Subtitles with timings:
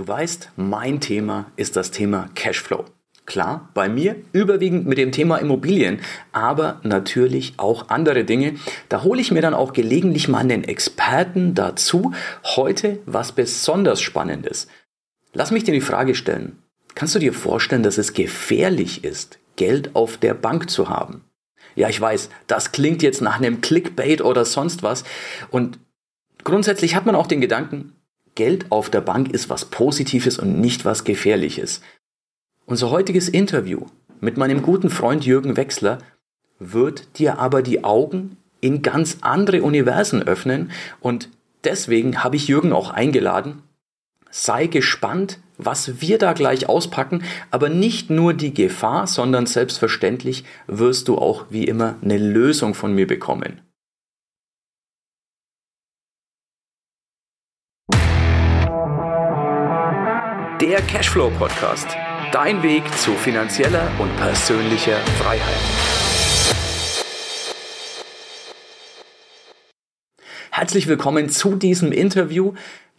[0.00, 2.86] Du weißt, mein Thema ist das Thema Cashflow.
[3.26, 6.00] Klar, bei mir überwiegend mit dem Thema Immobilien,
[6.32, 8.54] aber natürlich auch andere Dinge.
[8.88, 12.14] Da hole ich mir dann auch gelegentlich mal einen Experten dazu.
[12.44, 14.68] Heute was besonders Spannendes.
[15.34, 16.56] Lass mich dir die Frage stellen.
[16.94, 21.26] Kannst du dir vorstellen, dass es gefährlich ist, Geld auf der Bank zu haben?
[21.74, 25.04] Ja, ich weiß, das klingt jetzt nach einem Clickbait oder sonst was.
[25.50, 25.78] Und
[26.42, 27.99] grundsätzlich hat man auch den Gedanken,
[28.34, 31.80] Geld auf der Bank ist was Positives und nicht was Gefährliches.
[32.66, 33.86] Unser heutiges Interview
[34.20, 35.98] mit meinem guten Freund Jürgen Wechsler
[36.58, 40.70] wird dir aber die Augen in ganz andere Universen öffnen
[41.00, 41.28] und
[41.64, 43.62] deswegen habe ich Jürgen auch eingeladen.
[44.30, 51.08] Sei gespannt, was wir da gleich auspacken, aber nicht nur die Gefahr, sondern selbstverständlich wirst
[51.08, 53.60] du auch wie immer eine Lösung von mir bekommen.
[60.60, 61.88] Der Cashflow Podcast
[62.32, 65.56] Dein Weg zu finanzieller und persönlicher Freiheit.
[70.50, 72.52] Herzlich willkommen zu diesem Interview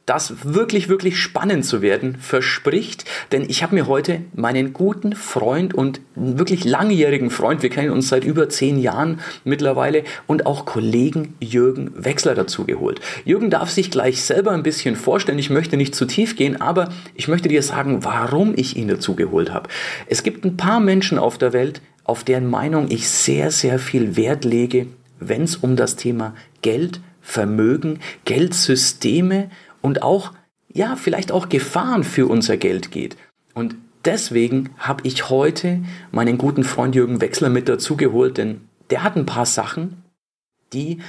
[0.05, 3.05] das wirklich, wirklich spannend zu werden verspricht.
[3.31, 8.09] Denn ich habe mir heute meinen guten Freund und wirklich langjährigen Freund, wir kennen uns
[8.09, 12.99] seit über zehn Jahren mittlerweile, und auch Kollegen Jürgen Wechsler dazu geholt.
[13.25, 15.39] Jürgen darf sich gleich selber ein bisschen vorstellen.
[15.39, 19.15] Ich möchte nicht zu tief gehen, aber ich möchte dir sagen, warum ich ihn dazu
[19.15, 19.69] geholt habe.
[20.07, 24.15] Es gibt ein paar Menschen auf der Welt, auf deren Meinung ich sehr, sehr viel
[24.15, 24.87] Wert lege,
[25.19, 30.33] wenn es um das Thema Geld, Vermögen, Geldsysteme und auch,
[30.71, 33.17] ja, vielleicht auch Gefahren für unser Geld geht.
[33.53, 39.15] Und deswegen habe ich heute meinen guten Freund Jürgen Wechsler mit dazugeholt, denn der hat
[39.15, 40.03] ein paar Sachen,
[40.73, 40.99] die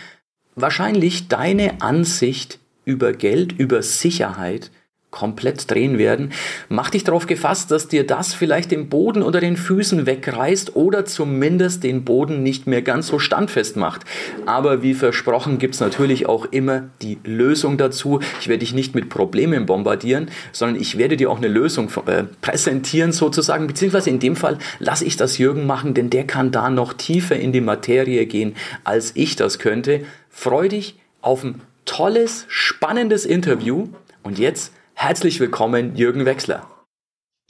[0.55, 4.70] wahrscheinlich deine Ansicht über Geld, über Sicherheit
[5.13, 6.33] komplett drehen werden.
[6.69, 11.05] Mach dich darauf gefasst, dass dir das vielleicht den Boden unter den Füßen wegreißt oder
[11.05, 14.03] zumindest den Boden nicht mehr ganz so standfest macht.
[14.47, 18.21] Aber wie versprochen gibt's natürlich auch immer die Lösung dazu.
[18.41, 22.25] Ich werde dich nicht mit Problemen bombardieren, sondern ich werde dir auch eine Lösung äh,
[22.41, 26.71] präsentieren sozusagen, beziehungsweise in dem Fall lasse ich das Jürgen machen, denn der kann da
[26.71, 30.06] noch tiefer in die Materie gehen, als ich das könnte.
[30.31, 33.89] Freu dich auf ein tolles, spannendes Interview
[34.22, 36.69] und jetzt Herzlich willkommen, Jürgen Wechsler.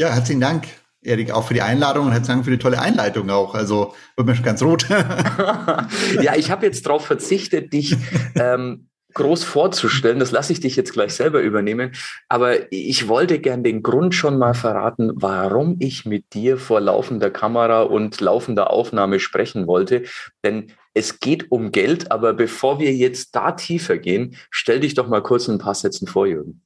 [0.00, 0.66] Ja, herzlichen Dank,
[1.03, 3.54] Erik, auch für die Einladung und herzlichen Dank für die tolle Einleitung auch.
[3.54, 4.86] Also wird mir schon ganz rot.
[6.22, 7.97] ja, ich habe jetzt darauf verzichtet, dich
[8.36, 10.19] ähm, groß vorzustellen.
[10.19, 11.92] Das lasse ich dich jetzt gleich selber übernehmen.
[12.28, 17.30] Aber ich wollte gern den Grund schon mal verraten, warum ich mit dir vor laufender
[17.30, 20.04] Kamera und laufender Aufnahme sprechen wollte.
[20.44, 22.10] Denn es geht um Geld.
[22.10, 25.74] Aber bevor wir jetzt da tiefer gehen, stell dich doch mal kurz in ein paar
[25.74, 26.62] Sätzen vor, Jürgen.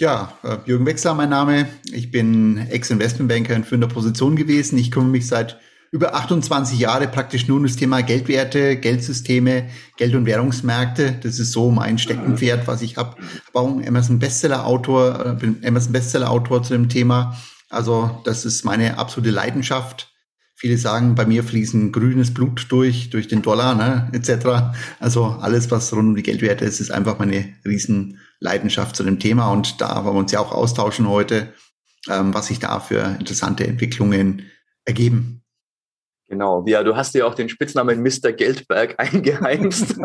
[0.00, 1.68] Ja, äh, Jürgen Wechsler, mein Name.
[1.92, 4.76] Ich bin Ex-Investmentbanker in führender Position gewesen.
[4.76, 5.60] Ich kümmere mich seit
[5.92, 11.20] über 28 Jahre praktisch nur um das Thema Geldwerte, Geldsysteme, Geld- und Währungsmärkte.
[11.22, 13.14] Das ist so mein Steckenpferd, was ich habe.
[13.20, 17.38] Ich auch Amazon Bestseller-Autor, äh, bin Amazon Bestseller-Autor zu dem Thema.
[17.70, 20.12] Also das ist meine absolute Leidenschaft.
[20.64, 24.74] Viele sagen, bei mir fließen grünes Blut durch, durch den Dollar, ne, etc.
[24.98, 29.18] Also alles, was rund um die Geldwerte ist, ist einfach meine riesen Leidenschaft zu dem
[29.18, 31.52] Thema und da wollen wir uns ja auch austauschen heute,
[32.08, 34.46] ähm, was sich da für interessante Entwicklungen
[34.86, 35.42] ergeben.
[36.30, 38.32] Genau, ja, du hast ja auch den Spitznamen Mr.
[38.32, 39.96] Geldberg eingeheimst.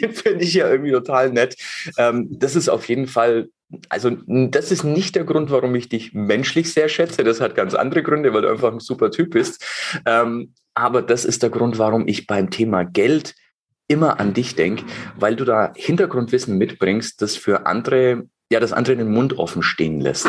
[0.00, 1.58] Finde ich ja irgendwie total nett.
[1.98, 3.50] Ähm, das ist auf jeden Fall,
[3.88, 7.24] also das ist nicht der Grund, warum ich dich menschlich sehr schätze.
[7.24, 9.64] Das hat ganz andere Gründe, weil du einfach ein super Typ bist.
[10.06, 13.34] Ähm, aber das ist der Grund, warum ich beim Thema Geld
[13.88, 14.84] immer an dich denke,
[15.16, 20.00] weil du da Hintergrundwissen mitbringst, das für andere, ja, das andere den Mund offen stehen
[20.00, 20.28] lässt.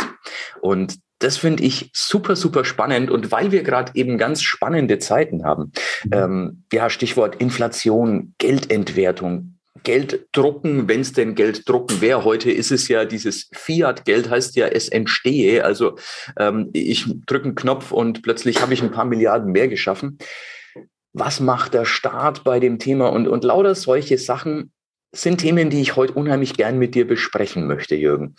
[0.62, 3.12] Und das finde ich super, super spannend.
[3.12, 5.74] Und weil wir gerade eben ganz spannende Zeiten haben,
[6.06, 6.12] mhm.
[6.14, 9.59] ähm, ja, Stichwort Inflation, Geldentwertung,
[9.90, 12.24] Geld drucken, wenn es denn Geld drucken wäre.
[12.24, 15.66] Heute ist es ja dieses Fiat-Geld, heißt ja, es entstehe.
[15.66, 15.98] Also
[16.38, 20.20] ähm, ich drücke einen Knopf und plötzlich habe ich ein paar Milliarden mehr geschaffen
[21.12, 24.72] was macht der Staat bei dem Thema und, und lauter solche Sachen
[25.12, 28.36] sind Themen, die ich heute unheimlich gern mit dir besprechen möchte, Jürgen.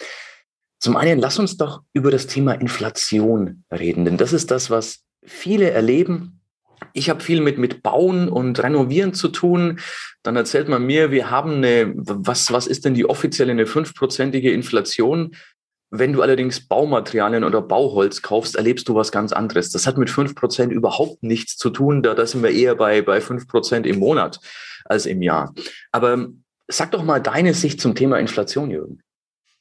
[0.78, 5.00] Zum einen, lass uns doch über das Thema Inflation reden, denn das ist das, was
[5.24, 6.39] viele erleben.
[6.92, 9.80] Ich habe viel mit, mit Bauen und Renovieren zu tun.
[10.22, 14.52] Dann erzählt man mir, wir haben eine, was, was ist denn die offizielle, eine fünfprozentige
[14.52, 15.34] Inflation?
[15.90, 19.70] Wenn du allerdings Baumaterialien oder Bauholz kaufst, erlebst du was ganz anderes.
[19.70, 22.02] Das hat mit fünf Prozent überhaupt nichts zu tun.
[22.02, 24.40] Da, da sind wir eher bei, bei fünf Prozent im Monat
[24.84, 25.52] als im Jahr.
[25.90, 26.28] Aber
[26.68, 29.00] sag doch mal deine Sicht zum Thema Inflation, Jürgen.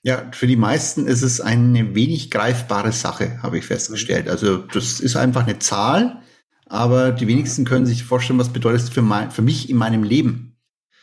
[0.02, 4.30] Ja, für die meisten ist es eine wenig greifbare Sache, habe ich festgestellt.
[4.30, 6.22] Also das ist einfach eine Zahl,
[6.70, 10.04] aber die wenigsten können sich vorstellen, was bedeutet es für, mein, für mich in meinem
[10.04, 10.58] Leben.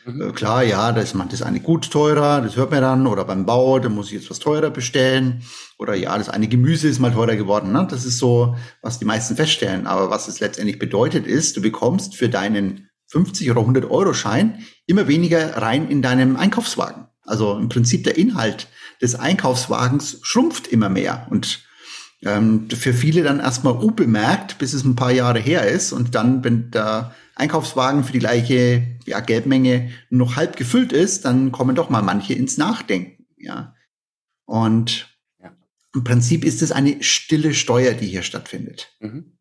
[0.05, 0.21] Mhm.
[0.21, 3.25] Äh, klar, ja, da ist man das eine gut teurer, das hört man dann, oder
[3.25, 5.43] beim Bau, da muss ich jetzt was teurer bestellen,
[5.77, 7.73] oder ja, das eine Gemüse ist mal teurer geworden.
[7.73, 7.85] Ne?
[7.89, 9.85] Das ist so, was die meisten feststellen.
[9.85, 14.63] Aber was es letztendlich bedeutet ist, du bekommst für deinen 50 oder 100 Euro Schein
[14.85, 17.07] immer weniger rein in deinem Einkaufswagen.
[17.21, 18.67] Also im Prinzip der Inhalt
[19.01, 21.66] des Einkaufswagens schrumpft immer mehr und
[22.23, 26.43] ähm, für viele dann erstmal unbemerkt, bis es ein paar Jahre her ist und dann,
[26.43, 31.89] wenn der Einkaufswagen für die gleiche ja, Geldmenge noch halb gefüllt ist, dann kommen doch
[31.89, 33.25] mal manche ins Nachdenken.
[33.37, 33.75] Ja.
[34.45, 35.51] Und ja.
[35.93, 38.95] im Prinzip ist es eine stille Steuer, die hier stattfindet.
[38.99, 39.37] Mhm.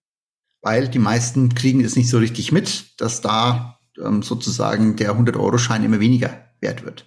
[0.61, 5.85] Weil die meisten kriegen es nicht so richtig mit, dass da ähm, sozusagen der 100-Euro-Schein
[5.85, 7.07] immer weniger wert wird.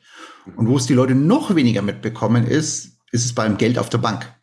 [0.55, 3.97] Und wo es die Leute noch weniger mitbekommen ist, ist es beim Geld auf der
[3.99, 4.33] Bank.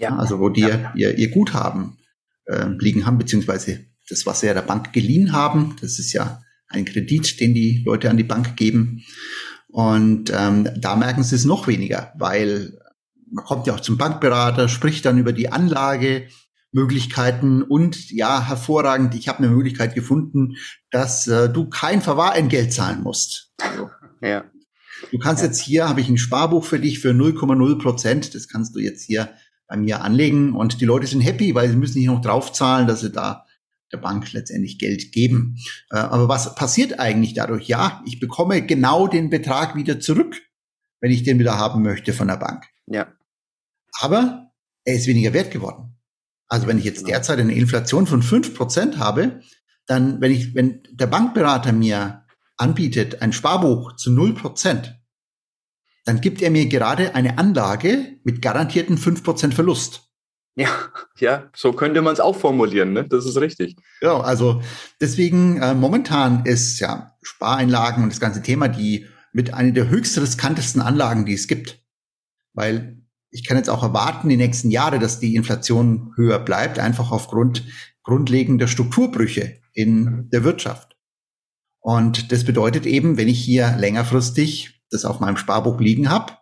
[0.00, 0.16] Ja.
[0.16, 0.92] Also wo die ja.
[0.94, 1.98] ihr, ihr Guthaben
[2.46, 6.42] äh, liegen haben, beziehungsweise das, was sie ja der Bank geliehen haben, das ist ja
[6.68, 9.04] ein Kredit, den die Leute an die Bank geben.
[9.68, 12.78] Und ähm, da merken sie es noch weniger, weil
[13.30, 19.28] man kommt ja auch zum Bankberater, spricht dann über die Anlagemöglichkeiten und ja, hervorragend, ich
[19.28, 20.56] habe eine Möglichkeit gefunden,
[20.90, 23.52] dass äh, du kein Verwahrentgelt zahlen musst.
[23.58, 24.44] Also, ja.
[25.12, 25.48] Du kannst ja.
[25.48, 28.34] jetzt hier, habe ich ein Sparbuch für dich für 0,0 Prozent.
[28.34, 29.30] Das kannst du jetzt hier
[29.70, 30.52] bei mir anlegen.
[30.52, 33.46] Und die Leute sind happy, weil sie müssen nicht noch draufzahlen, dass sie da
[33.92, 35.56] der Bank letztendlich Geld geben.
[35.90, 37.68] Äh, aber was passiert eigentlich dadurch?
[37.68, 40.36] Ja, ich bekomme genau den Betrag wieder zurück,
[41.00, 42.66] wenn ich den wieder haben möchte von der Bank.
[42.86, 43.12] Ja.
[44.00, 44.50] Aber
[44.84, 45.96] er ist weniger wert geworden.
[46.48, 47.10] Also wenn ich jetzt genau.
[47.10, 49.40] derzeit eine Inflation von fünf Prozent habe,
[49.86, 52.24] dann, wenn ich, wenn der Bankberater mir
[52.56, 54.99] anbietet, ein Sparbuch zu null Prozent,
[56.10, 60.10] dann gibt er mir gerade eine Anlage mit garantierten fünf Prozent Verlust.
[60.56, 60.68] Ja,
[61.20, 63.06] ja, so könnte man es auch formulieren, ne?
[63.06, 63.76] Das ist richtig.
[64.02, 64.60] Ja, also
[65.00, 70.20] deswegen äh, momentan ist ja Spareinlagen und das ganze Thema die mit einer der höchst
[70.20, 71.80] riskantesten Anlagen, die es gibt.
[72.54, 77.12] Weil ich kann jetzt auch erwarten, die nächsten Jahre, dass die Inflation höher bleibt, einfach
[77.12, 77.64] aufgrund
[78.02, 80.96] grundlegender Strukturbrüche in der Wirtschaft.
[81.78, 86.34] Und das bedeutet eben, wenn ich hier längerfristig das auf meinem Sparbuch liegen habe,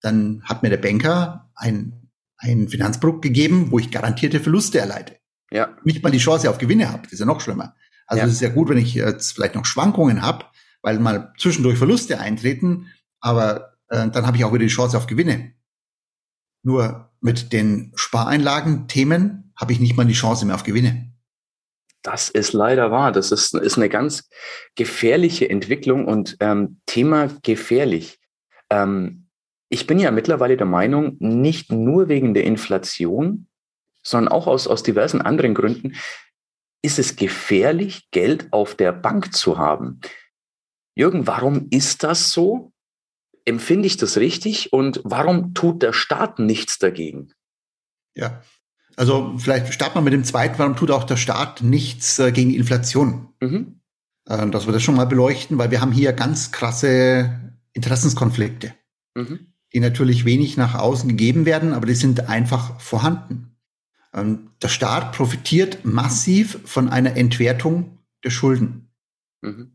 [0.00, 5.16] dann hat mir der Banker ein, ein Finanzprodukt gegeben, wo ich garantierte Verluste erleide.
[5.50, 5.76] Ja.
[5.84, 7.02] Nicht mal die Chance auf Gewinne habe.
[7.02, 7.74] Das ist ja noch schlimmer.
[8.06, 8.32] Also es ja.
[8.32, 10.44] ist ja gut, wenn ich jetzt vielleicht noch Schwankungen habe,
[10.82, 15.06] weil mal zwischendurch Verluste eintreten, aber äh, dann habe ich auch wieder die Chance auf
[15.06, 15.52] Gewinne.
[16.62, 21.12] Nur mit den Spareinlagen-Themen habe ich nicht mal die Chance mehr auf Gewinne.
[22.06, 23.10] Das ist leider wahr.
[23.10, 24.30] Das ist, ist eine ganz
[24.76, 28.20] gefährliche Entwicklung und ähm, Thema gefährlich.
[28.70, 29.26] Ähm,
[29.68, 33.48] ich bin ja mittlerweile der Meinung, nicht nur wegen der Inflation,
[34.04, 35.96] sondern auch aus, aus diversen anderen Gründen,
[36.80, 40.00] ist es gefährlich, Geld auf der Bank zu haben.
[40.94, 42.72] Jürgen, warum ist das so?
[43.44, 44.72] Empfinde ich das richtig?
[44.72, 47.32] Und warum tut der Staat nichts dagegen?
[48.14, 48.44] Ja,
[48.96, 52.52] also vielleicht starten wir mit dem zweiten, warum tut auch der Staat nichts äh, gegen
[52.52, 53.28] Inflation?
[53.40, 53.80] Mhm.
[54.26, 58.74] Äh, dass wir das schon mal beleuchten, weil wir haben hier ganz krasse Interessenskonflikte,
[59.14, 59.52] mhm.
[59.72, 63.56] die natürlich wenig nach außen gegeben werden, aber die sind einfach vorhanden.
[64.14, 68.88] Ähm, der Staat profitiert massiv von einer Entwertung der Schulden.
[69.42, 69.72] Mhm.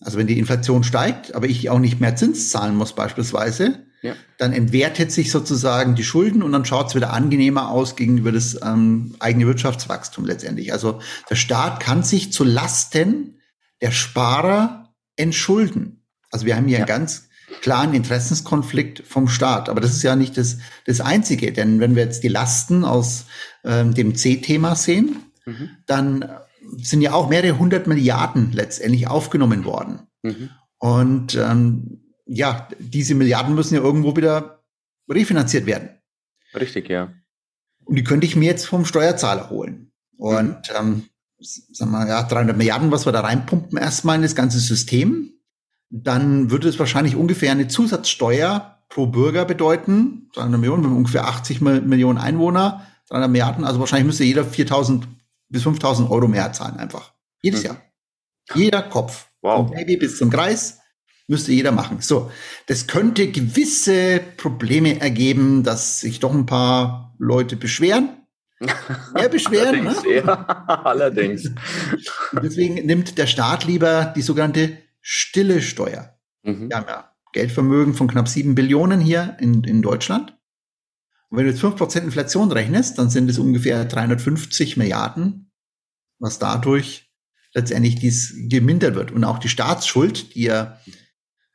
[0.00, 4.14] Also wenn die Inflation steigt, aber ich auch nicht mehr Zins zahlen muss beispielsweise, ja.
[4.38, 8.60] Dann entwertet sich sozusagen die Schulden und dann schaut es wieder angenehmer aus gegenüber das
[8.62, 10.72] ähm, eigene Wirtschaftswachstum letztendlich.
[10.72, 13.40] Also der Staat kann sich zu Lasten
[13.80, 16.04] der Sparer entschulden.
[16.30, 16.84] Also wir haben hier ja.
[16.84, 17.28] einen ganz
[17.62, 19.68] klaren Interessenskonflikt vom Staat.
[19.68, 23.26] Aber das ist ja nicht das, das Einzige, denn wenn wir jetzt die Lasten aus
[23.64, 25.70] ähm, dem C-Thema sehen, mhm.
[25.86, 26.28] dann
[26.78, 30.00] sind ja auch mehrere hundert Milliarden letztendlich aufgenommen worden.
[30.22, 30.50] Mhm.
[30.78, 34.64] Und ähm, ja, diese Milliarden müssen ja irgendwo wieder
[35.08, 35.90] refinanziert werden.
[36.54, 37.12] Richtig, ja.
[37.84, 39.92] Und die könnte ich mir jetzt vom Steuerzahler holen.
[40.16, 40.76] Und mhm.
[40.76, 45.32] ähm, sagen wir, ja, 300 Milliarden, was wir da reinpumpen erstmal in das ganze System,
[45.88, 50.28] dann würde es wahrscheinlich ungefähr eine Zusatzsteuer pro Bürger bedeuten.
[50.34, 55.02] 300 Millionen, wir haben ungefähr 80 Millionen Einwohner, 300 Milliarden, also wahrscheinlich müsste jeder 4.000
[55.48, 57.12] bis 5.000 Euro mehr zahlen einfach.
[57.40, 57.66] Jedes mhm.
[57.66, 57.82] Jahr.
[58.54, 59.28] Jeder Kopf.
[59.42, 59.68] Wow.
[59.68, 60.80] Vom Baby bis zum Kreis
[61.28, 61.98] müsste jeder machen.
[62.00, 62.30] So,
[62.66, 68.10] das könnte gewisse Probleme ergeben, dass sich doch ein paar Leute beschweren.
[69.14, 69.86] Mehr beschweren.
[69.86, 70.14] allerdings, ne?
[70.14, 70.44] ja,
[70.84, 71.50] allerdings.
[72.42, 76.18] deswegen nimmt der Staat lieber die sogenannte stille Steuer.
[76.42, 76.70] Mhm.
[76.70, 80.38] Wir haben ja Geldvermögen von knapp sieben Billionen hier in, in Deutschland.
[81.28, 85.50] Und wenn du jetzt fünf Prozent Inflation rechnest, dann sind es ungefähr 350 Milliarden,
[86.18, 87.10] was dadurch
[87.52, 89.12] letztendlich dies gemindert wird.
[89.12, 90.80] Und auch die Staatsschuld, die ja,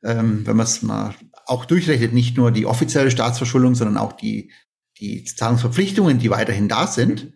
[0.04, 1.16] ähm, wenn man es mal
[1.46, 4.52] auch durchrechnet, nicht nur die offizielle Staatsverschuldung, sondern auch die,
[5.00, 7.34] die Zahlungsverpflichtungen, die weiterhin da sind,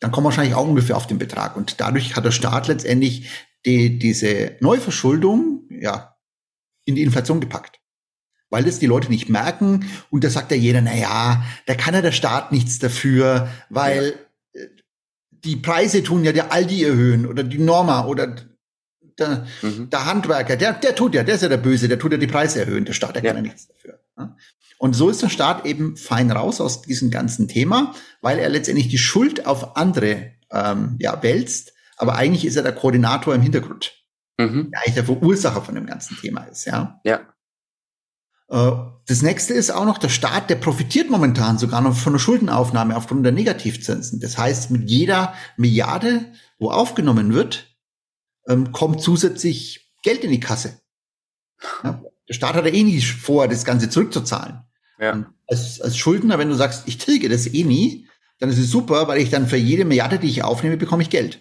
[0.00, 1.56] dann kommen wahrscheinlich auch ungefähr auf den Betrag.
[1.56, 3.30] Und dadurch hat der Staat letztendlich
[3.64, 6.16] die, diese Neuverschuldung ja,
[6.84, 7.80] in die Inflation gepackt.
[8.48, 9.86] Weil das die Leute nicht merken.
[10.10, 14.14] Und da sagt ja jeder, na ja, da kann ja der Staat nichts dafür, weil
[14.54, 14.60] ja.
[14.60, 14.68] Äh,
[15.44, 18.36] die Preise tun ja der Aldi erhöhen oder die Norma oder
[19.18, 19.90] der, mhm.
[19.90, 22.26] der Handwerker, der, der tut ja, der ist ja der Böse, der tut ja die
[22.26, 22.84] Preise erhöhen.
[22.84, 23.32] Der Staat, der ja.
[23.32, 24.00] kann ja nichts dafür.
[24.78, 28.88] Und so ist der Staat eben fein raus aus diesem ganzen Thema, weil er letztendlich
[28.88, 31.72] die Schuld auf andere ähm, ja, wälzt.
[31.96, 33.94] Aber eigentlich ist er der Koordinator im Hintergrund.
[34.38, 34.70] Mhm.
[34.70, 37.00] Der eigentlich der Verursacher von dem ganzen Thema ist, ja.
[37.04, 37.20] Ja.
[38.48, 38.72] Äh,
[39.06, 42.96] das nächste ist auch noch, der Staat, der profitiert momentan sogar noch von der Schuldenaufnahme
[42.96, 44.20] aufgrund der Negativzinsen.
[44.20, 47.75] Das heißt, mit jeder Milliarde, wo aufgenommen wird,
[48.48, 50.80] ähm, kommt zusätzlich Geld in die Kasse.
[51.82, 52.02] Ja?
[52.28, 54.60] Der Staat hat ja eh nie vor, das Ganze zurückzuzahlen.
[54.98, 55.26] Ja.
[55.46, 59.08] Als, als Schuldner, wenn du sagst, ich tilge das eh nie, dann ist es super,
[59.08, 61.40] weil ich dann für jede Milliarde, die ich aufnehme, bekomme ich Geld.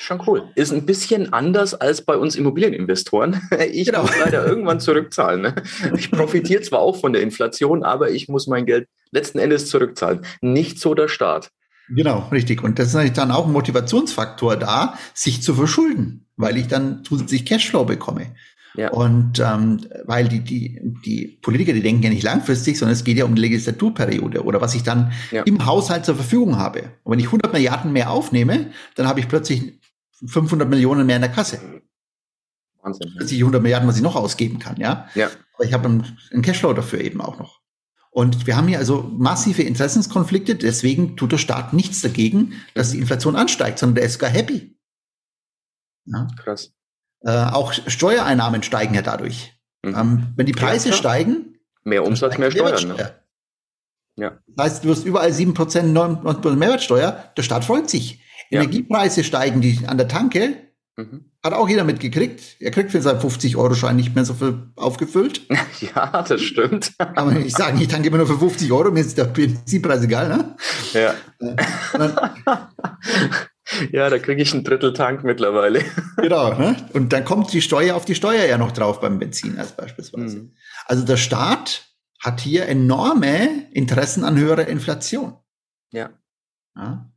[0.00, 0.44] Schon cool.
[0.54, 3.40] Ist ein bisschen anders als bei uns Immobilieninvestoren.
[3.72, 4.02] Ich genau.
[4.02, 5.42] muss leider irgendwann zurückzahlen.
[5.42, 5.54] Ne?
[5.96, 10.24] Ich profitiere zwar auch von der Inflation, aber ich muss mein Geld letzten Endes zurückzahlen.
[10.40, 11.50] Nicht so der Staat.
[11.88, 12.62] Genau, richtig.
[12.62, 17.04] Und das ist natürlich dann auch ein Motivationsfaktor da, sich zu verschulden, weil ich dann
[17.04, 18.34] zusätzlich Cashflow bekomme.
[18.74, 18.90] Ja.
[18.90, 23.16] Und ähm, weil die, die, die Politiker, die denken ja nicht langfristig, sondern es geht
[23.16, 25.42] ja um die Legislaturperiode oder was ich dann ja.
[25.42, 26.84] im Haushalt zur Verfügung habe.
[27.02, 29.80] Und wenn ich 100 Milliarden mehr aufnehme, dann habe ich plötzlich
[30.24, 31.60] 500 Millionen mehr in der Kasse.
[32.82, 33.10] Wahnsinn.
[33.18, 35.08] Sind 100 Milliarden, was ich noch ausgeben kann, ja.
[35.14, 35.28] Ja.
[35.54, 37.60] Aber ich habe einen, einen Cashflow dafür eben auch noch.
[38.10, 42.98] Und wir haben hier also massive Interessenskonflikte, deswegen tut der Staat nichts dagegen, dass die
[42.98, 44.77] Inflation ansteigt, sondern der ist gar happy.
[46.12, 46.26] Ja?
[46.42, 46.72] Krass.
[47.20, 49.58] Äh, auch Steuereinnahmen steigen ja dadurch.
[49.84, 49.94] Mhm.
[49.96, 52.88] Ähm, wenn die Preise ja, steigen, mehr Umsatz, mehr Steuern.
[52.88, 53.14] Ne?
[54.16, 54.38] Ja.
[54.48, 58.20] Das heißt, du hast überall 7%, 9% Mehrwertsteuer, der Staat freut sich.
[58.50, 58.60] Ja.
[58.62, 60.56] Energiepreise steigen die an der Tanke,
[60.96, 61.30] mhm.
[61.44, 62.56] hat auch jeder mitgekriegt.
[62.60, 65.42] Er kriegt für seinen 50-Euro-Schein nicht mehr so viel aufgefüllt.
[65.94, 66.92] Ja, das stimmt.
[66.98, 70.28] Aber ich sage, ich tanke immer nur für 50 Euro, mir ist der Benzinpreis egal,
[70.28, 70.56] ne?
[70.92, 71.14] Ja.
[73.92, 75.84] Ja, da kriege ich einen Drittel Tank mittlerweile.
[76.16, 76.74] Genau, ne?
[76.94, 80.38] und dann kommt die Steuer auf die Steuer ja noch drauf beim Benzin als beispielsweise.
[80.38, 80.52] Mhm.
[80.86, 81.86] Also der Staat
[82.20, 85.36] hat hier enorme Interessen an höherer Inflation.
[85.92, 86.10] Ja.
[86.76, 87.12] ja?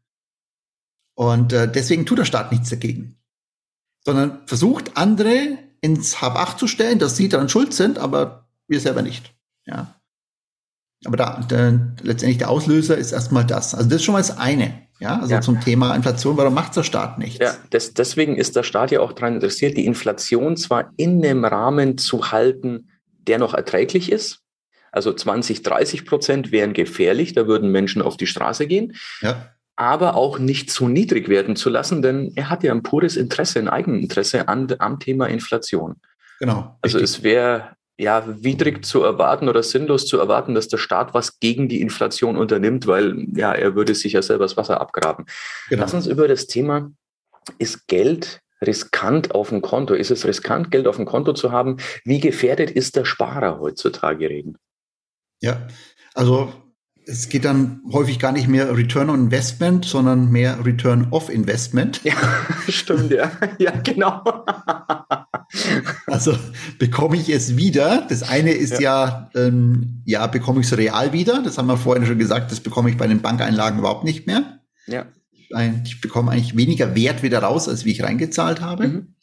[1.16, 3.20] Und äh, deswegen tut der Staat nichts dagegen,
[4.06, 9.02] sondern versucht andere ins Habacht zu stellen, dass sie daran schuld sind, aber wir selber
[9.02, 9.34] nicht.
[9.66, 9.96] Ja.
[11.06, 13.74] Aber da, der, letztendlich der Auslöser ist erstmal das.
[13.74, 14.88] Also das ist schon mal das eine.
[15.02, 15.42] Ja, also ja.
[15.42, 17.40] zum Thema Inflation, warum macht der Staat nichts?
[17.40, 21.44] Ja, das, deswegen ist der Staat ja auch daran interessiert, die Inflation zwar in einem
[21.44, 22.92] Rahmen zu halten,
[23.28, 24.42] der noch erträglich ist.
[24.92, 28.94] Also 20, 30 Prozent wären gefährlich, da würden Menschen auf die Straße gehen.
[29.22, 29.50] Ja.
[29.76, 33.58] Aber auch nicht zu niedrig werden zu lassen, denn er hat ja ein pures Interesse,
[33.58, 35.96] ein Eigeninteresse an, am Thema Inflation.
[36.40, 36.78] Genau.
[36.84, 37.18] Also richtig.
[37.18, 37.70] es wäre
[38.02, 42.36] ja, widrig zu erwarten oder sinnlos zu erwarten, dass der Staat was gegen die Inflation
[42.36, 45.26] unternimmt, weil ja, er würde sich ja selber das Wasser abgraben.
[45.70, 45.84] Genau.
[45.84, 46.92] Lass uns über das Thema,
[47.60, 49.94] ist Geld riskant auf dem Konto?
[49.94, 51.78] Ist es riskant, Geld auf dem Konto zu haben?
[52.04, 54.58] Wie gefährdet ist der Sparer heutzutage reden?
[55.40, 55.68] Ja,
[56.16, 56.52] also
[57.06, 62.04] es geht dann häufig gar nicht mehr Return on Investment, sondern mehr Return of Investment.
[62.04, 62.14] Ja,
[62.68, 63.32] stimmt, ja.
[63.60, 64.24] Ja, genau.
[66.08, 66.38] Also
[66.80, 68.06] bekomme ich es wieder.
[68.10, 71.42] Das eine ist ja, ja, ähm, ja bekomme ich es real wieder.
[71.44, 74.60] Das haben wir vorhin schon gesagt, das bekomme ich bei den Bankeinlagen überhaupt nicht mehr.
[74.88, 75.08] Ja.
[75.84, 78.88] Ich bekomme eigentlich weniger Wert wieder raus, als wie ich reingezahlt habe.
[78.88, 79.16] Mhm.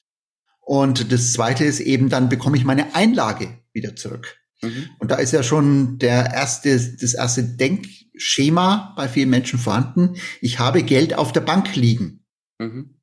[0.60, 4.36] Und das zweite ist eben, dann bekomme ich meine Einlage wieder zurück.
[4.60, 4.90] Mhm.
[4.98, 10.16] Und da ist ja schon der erste, das erste Denkschema bei vielen Menschen vorhanden.
[10.42, 12.26] Ich habe Geld auf der Bank liegen.
[12.58, 12.98] Mhm.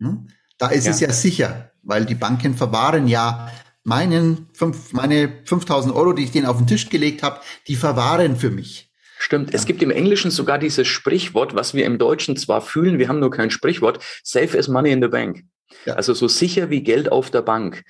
[0.00, 0.28] Hm?
[0.58, 0.92] Da ist ja.
[0.92, 3.50] es ja sicher, weil die Banken verwahren ja
[3.82, 8.36] meinen fünf, meine 5000 Euro, die ich denen auf den Tisch gelegt habe, die verwahren
[8.36, 8.90] für mich.
[9.18, 9.52] Stimmt.
[9.52, 13.20] Es gibt im Englischen sogar dieses Sprichwort, was wir im Deutschen zwar fühlen, wir haben
[13.20, 15.44] nur kein Sprichwort, safe as money in the bank.
[15.84, 15.94] Ja.
[15.94, 17.84] Also so sicher wie Geld auf der Bank.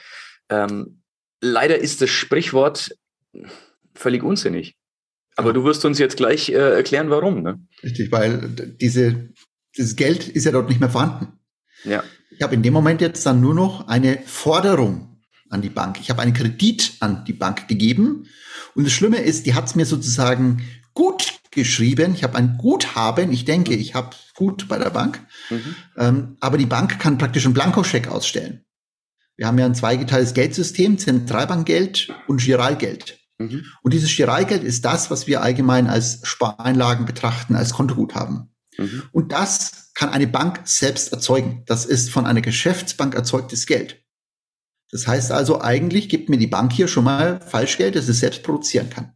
[0.49, 1.03] Ähm,
[1.41, 2.97] leider ist das Sprichwort
[3.95, 4.75] völlig unsinnig.
[5.37, 5.53] Aber ja.
[5.55, 7.43] du wirst uns jetzt gleich äh, erklären, warum.
[7.43, 7.61] Ne?
[7.83, 8.49] Richtig, weil
[8.81, 9.31] diese,
[9.77, 11.39] dieses Geld ist ja dort nicht mehr vorhanden.
[11.85, 12.03] Ja.
[12.41, 15.21] Ich habe in dem Moment jetzt dann nur noch eine Forderung
[15.51, 15.99] an die Bank.
[16.01, 18.29] Ich habe einen Kredit an die Bank gegeben.
[18.75, 20.63] Und das Schlimme ist, die hat es mir sozusagen
[20.95, 22.15] gut geschrieben.
[22.15, 23.31] Ich habe ein Guthaben.
[23.31, 25.21] Ich denke, ich habe gut bei der Bank.
[25.51, 25.75] Mhm.
[25.99, 28.65] Ähm, aber die Bank kann praktisch einen Blankoscheck ausstellen.
[29.37, 33.19] Wir haben ja ein zweigeteiltes Geldsystem, Zentralbankgeld und Giralgeld.
[33.37, 33.67] Mhm.
[33.83, 38.49] Und dieses Giralgeld ist das, was wir allgemein als Spareinlagen betrachten, als Kontoguthaben.
[38.79, 39.03] Mhm.
[39.13, 41.63] Und das kann eine Bank selbst erzeugen.
[41.67, 44.03] Das ist von einer Geschäftsbank erzeugtes Geld.
[44.91, 48.43] Das heißt also, eigentlich gibt mir die Bank hier schon mal Falschgeld, das es selbst
[48.43, 49.13] produzieren kann.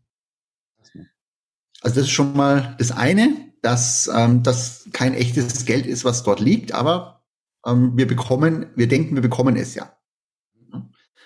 [1.81, 6.23] Also das ist schon mal das eine, dass ähm, das kein echtes Geld ist, was
[6.23, 7.25] dort liegt, aber
[7.65, 9.97] ähm, wir bekommen, wir denken, wir bekommen es ja.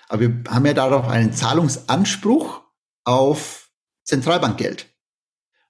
[0.08, 2.62] Aber wir haben ja darauf einen Zahlungsanspruch
[3.02, 3.72] auf
[4.04, 4.86] Zentralbankgeld.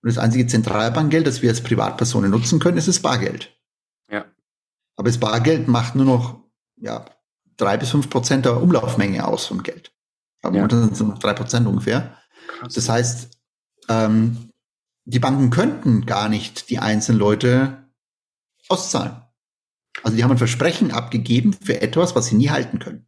[0.03, 3.58] Und das einzige Zentralbankgeld, das wir als Privatpersonen nutzen können, ist das Bargeld.
[4.99, 6.41] Aber das Bargeld macht nur noch
[6.77, 7.05] ja,
[7.57, 9.93] drei bis fünf Prozent der Umlaufmenge aus vom Geld.
[10.43, 10.67] Aber ja.
[10.67, 12.17] das sind so drei Prozent ungefähr.
[12.49, 12.75] Krass.
[12.75, 13.31] Das heißt,
[13.89, 14.51] ähm,
[15.05, 17.89] die Banken könnten gar nicht die einzelnen Leute
[18.69, 19.23] auszahlen.
[20.03, 23.07] Also die haben ein Versprechen abgegeben für etwas, was sie nie halten können.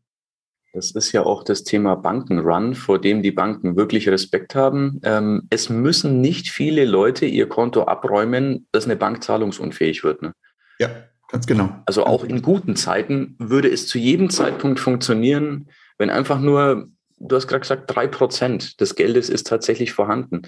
[0.72, 5.00] Das ist ja auch das Thema Bankenrun, vor dem die Banken wirklich Respekt haben.
[5.02, 10.22] Ähm, es müssen nicht viele Leute ihr Konto abräumen, dass eine Bank zahlungsunfähig wird.
[10.22, 10.32] Ne?
[10.78, 10.90] Ja,
[11.30, 11.70] ganz genau.
[11.86, 15.68] Also auch in guten Zeiten würde es zu jedem Zeitpunkt funktionieren,
[15.98, 20.42] wenn einfach nur, du hast gerade gesagt, drei Prozent des Geldes ist tatsächlich vorhanden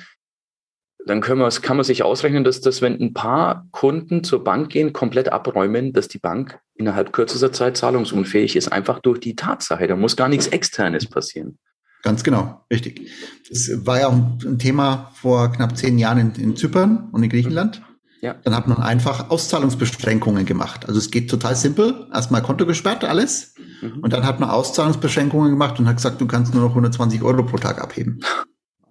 [1.07, 4.71] dann können wir, kann man sich ausrechnen, dass das, wenn ein paar Kunden zur Bank
[4.71, 9.87] gehen, komplett abräumen, dass die Bank innerhalb kürzester Zeit zahlungsunfähig ist, einfach durch die Tatsache.
[9.87, 11.59] Da muss gar nichts Externes passieren.
[12.03, 13.11] Ganz genau, richtig.
[13.49, 17.31] Das war ja auch ein Thema vor knapp zehn Jahren in, in Zypern und in
[17.31, 17.83] Griechenland.
[18.23, 18.35] Ja.
[18.45, 20.87] Dann hat man einfach Auszahlungsbeschränkungen gemacht.
[20.87, 22.07] Also es geht total simpel.
[22.15, 23.55] Erstmal Konto gesperrt, alles.
[23.83, 23.99] Mhm.
[23.99, 27.43] Und dann hat man Auszahlungsbeschränkungen gemacht und hat gesagt, du kannst nur noch 120 Euro
[27.45, 28.21] pro Tag abheben.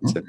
[0.04, 0.24] Ne?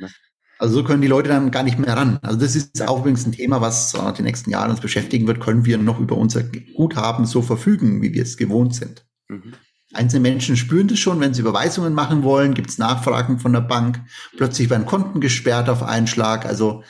[0.58, 2.18] Also so können die Leute dann gar nicht mehr ran.
[2.20, 5.40] Also das ist auch übrigens ein Thema, was äh, die nächsten Jahre uns beschäftigen wird.
[5.40, 9.06] Können wir noch über unser Guthaben so verfügen, wie wir es gewohnt sind?
[9.28, 9.54] Mhm.
[9.94, 13.62] Einzelne Menschen spüren das schon, wenn sie Überweisungen machen wollen, gibt es Nachfragen von der
[13.62, 14.02] Bank,
[14.36, 16.44] plötzlich werden Konten gesperrt auf einen Schlag.
[16.44, 16.84] Also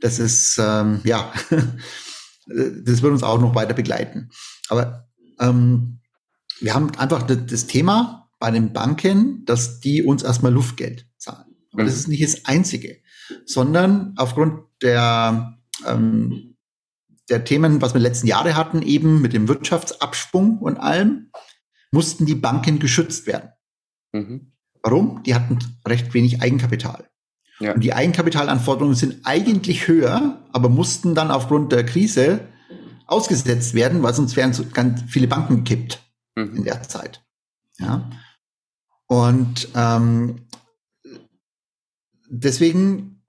[0.00, 1.32] das ist, ähm, ja,
[2.46, 4.30] das wird uns auch noch weiter begleiten.
[4.68, 5.08] Aber
[5.40, 6.00] ähm,
[6.60, 11.56] wir haben einfach das Thema bei den Banken, dass die uns erstmal Luftgeld zahlen.
[11.72, 11.98] Aber das mhm.
[11.98, 13.04] ist nicht das Einzige
[13.44, 16.56] sondern aufgrund der, ähm,
[17.28, 21.30] der Themen, was wir letzten Jahre hatten, eben mit dem Wirtschaftsabsprung und allem,
[21.90, 23.50] mussten die Banken geschützt werden.
[24.12, 24.52] Mhm.
[24.82, 25.22] Warum?
[25.22, 27.08] Die hatten recht wenig Eigenkapital.
[27.60, 27.72] Ja.
[27.72, 32.40] Und die Eigenkapitalanforderungen sind eigentlich höher, aber mussten dann aufgrund der Krise
[33.06, 36.02] ausgesetzt werden, weil sonst wären so ganz viele Banken gekippt
[36.34, 36.56] mhm.
[36.56, 37.22] in der Zeit.
[37.78, 38.10] Ja.
[39.06, 40.46] Und ähm,
[42.28, 43.22] deswegen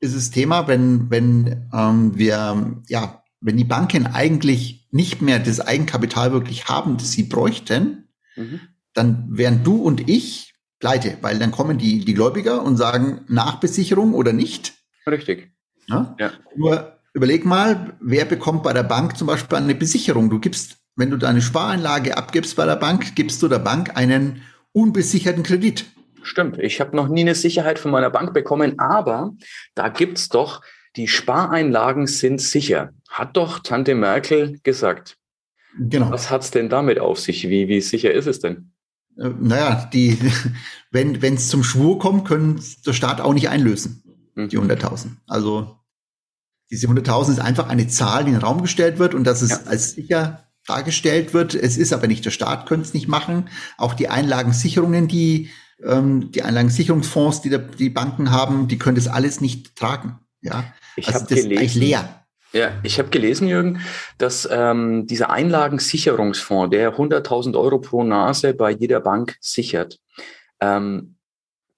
[0.00, 5.60] ist das Thema, wenn, wenn ähm, wir, ja, wenn die Banken eigentlich nicht mehr das
[5.60, 8.60] Eigenkapital wirklich haben, das sie bräuchten, mhm.
[8.94, 10.47] dann wären du und ich
[10.78, 14.74] pleite, weil dann kommen die, die Gläubiger und sagen Nachbesicherung oder nicht.
[15.06, 15.50] Richtig.
[15.86, 16.14] Ja?
[16.18, 16.30] ja.
[16.56, 20.30] Nur überleg mal, wer bekommt bei der Bank zum Beispiel eine Besicherung?
[20.30, 24.42] Du gibst, wenn du deine Spareinlage abgibst bei der Bank, gibst du der Bank einen
[24.72, 25.86] unbesicherten Kredit.
[26.22, 29.32] Stimmt, ich habe noch nie eine Sicherheit von meiner Bank bekommen, aber
[29.74, 30.62] da gibt es doch,
[30.96, 32.90] die Spareinlagen sind sicher.
[33.08, 35.16] Hat doch Tante Merkel gesagt.
[35.78, 36.10] Genau.
[36.10, 37.48] Was hat es denn damit auf sich?
[37.48, 38.72] Wie, wie sicher ist es denn?
[39.18, 40.18] Äh, naja, die,
[40.90, 44.02] wenn es zum Schwur kommt, können der Staat auch nicht einlösen,
[44.34, 44.48] mhm.
[44.48, 45.08] die 100.000.
[45.26, 45.76] Also
[46.70, 49.50] diese 100.000 ist einfach eine Zahl, die in den Raum gestellt wird und dass es
[49.50, 49.60] ja.
[49.66, 51.54] als sicher dargestellt wird.
[51.54, 53.48] Es ist aber nicht der Staat, könnte es nicht machen.
[53.78, 55.50] Auch die Einlagensicherungen, die
[55.82, 60.18] ähm, die Einlagensicherungsfonds, die der, die Banken haben, die können das alles nicht tragen.
[60.40, 62.26] Ja, ich also das gelesen, ist leer.
[62.58, 63.80] Ja, ich habe gelesen, Jürgen,
[64.18, 70.00] dass ähm, dieser Einlagensicherungsfonds, der 100.000 Euro pro Nase bei jeder Bank sichert,
[70.58, 71.14] ähm,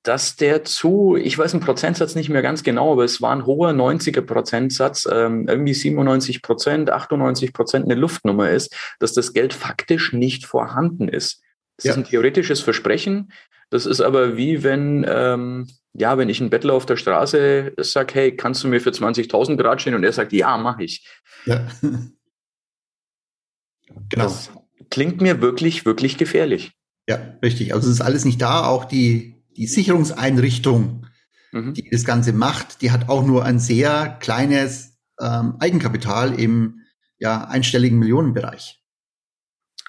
[0.03, 3.45] dass der zu, ich weiß den Prozentsatz nicht mehr ganz genau, aber es war ein
[3.45, 9.53] hoher 90er Prozentsatz, ähm, irgendwie 97 Prozent, 98 Prozent eine Luftnummer ist, dass das Geld
[9.53, 11.43] faktisch nicht vorhanden ist.
[11.77, 11.91] Das ja.
[11.91, 13.33] ist ein theoretisches Versprechen.
[13.69, 18.15] Das ist aber wie wenn, ähm, ja, wenn ich einen Bettler auf der Straße sage,
[18.15, 19.95] hey, kannst du mir für 20.000 Grad stehen?
[19.95, 21.07] Und er sagt, ja, mache ich.
[21.47, 21.67] Ja.
[21.81, 24.25] genau.
[24.25, 24.51] Das
[24.91, 26.73] klingt mir wirklich, wirklich gefährlich.
[27.09, 27.75] Ja, richtig.
[27.75, 28.67] Also es ist alles nicht da.
[28.67, 31.07] Auch die, die Sicherungseinrichtung,
[31.53, 31.75] mhm.
[31.75, 36.83] die das Ganze macht, die hat auch nur ein sehr kleines ähm, Eigenkapital im
[37.19, 38.80] ja, einstelligen Millionenbereich.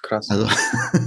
[0.02, 0.28] Krass.
[0.28, 0.48] Also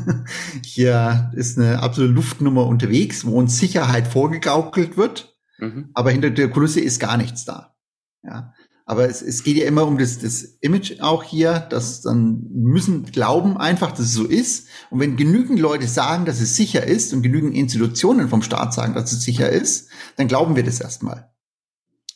[0.64, 5.90] hier ist eine absolute Luftnummer unterwegs, wo uns Sicherheit vorgegaukelt wird, mhm.
[5.94, 7.76] aber hinter der Kulisse ist gar nichts da.
[8.24, 8.54] Ja.
[8.88, 13.04] Aber es, es geht ja immer um das, das Image auch hier, dass dann müssen
[13.06, 14.68] glauben einfach, dass es so ist.
[14.92, 18.94] Und wenn genügend Leute sagen, dass es sicher ist und genügend Institutionen vom Staat sagen,
[18.94, 21.32] dass es sicher ist, dann glauben wir das erstmal.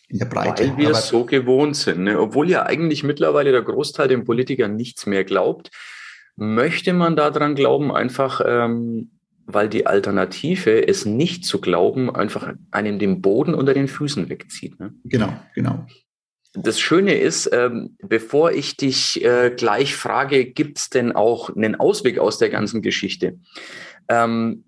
[0.10, 0.70] In der Breite.
[0.70, 2.04] Weil wir es so gewohnt sind.
[2.04, 2.20] Ne?
[2.20, 5.72] Obwohl ja eigentlich mittlerweile der Großteil den Politikern nichts mehr glaubt,
[6.40, 9.12] möchte man daran glauben, einfach ähm,
[9.54, 14.80] weil die Alternative, es nicht zu glauben, einfach einem den Boden unter den Füßen wegzieht.
[14.80, 14.94] Ne?
[15.04, 15.88] Genau, genau.
[16.54, 21.76] Das Schöne ist, ähm, bevor ich dich äh, gleich frage, gibt es denn auch einen
[21.76, 23.40] Ausweg aus der ganzen Geschichte?
[24.08, 24.66] Ähm,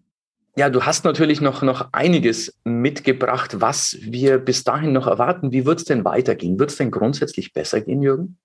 [0.56, 5.52] ja, du hast natürlich noch, noch einiges mitgebracht, was wir bis dahin noch erwarten.
[5.52, 6.60] Wie wird es denn weitergehen?
[6.60, 8.38] Wird es denn grundsätzlich besser gehen, Jürgen?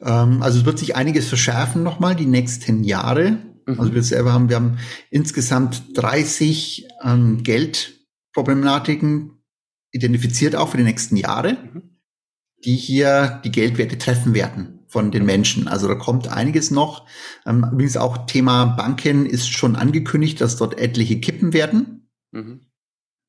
[0.00, 3.38] Ähm, also es wird sich einiges verschärfen nochmal die nächsten Jahre.
[3.66, 3.80] Mhm.
[3.80, 4.78] Also wir selber haben, wir haben
[5.10, 9.42] insgesamt 30 ähm, Geldproblematiken
[9.92, 11.52] identifiziert auch für die nächsten Jahre.
[11.52, 11.94] Mhm
[12.64, 15.68] die hier die Geldwerte treffen werden von den Menschen.
[15.68, 17.06] Also da kommt einiges noch.
[17.46, 22.10] Ähm, übrigens auch Thema Banken ist schon angekündigt, dass dort etliche kippen werden.
[22.32, 22.60] Mhm.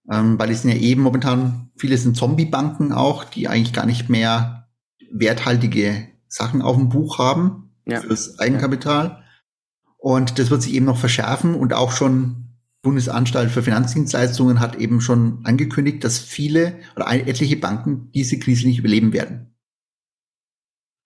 [0.10, 4.10] Ähm, weil es sind ja eben momentan, viele sind Zombie-Banken auch, die eigentlich gar nicht
[4.10, 4.70] mehr
[5.12, 8.02] werthaltige Sachen auf dem Buch haben ja.
[8.02, 9.24] fürs Eigenkapital.
[9.98, 12.46] Und das wird sich eben noch verschärfen und auch schon
[12.82, 18.78] Bundesanstalt für Finanzdienstleistungen hat eben schon angekündigt, dass viele oder etliche Banken diese Krise nicht
[18.78, 19.55] überleben werden.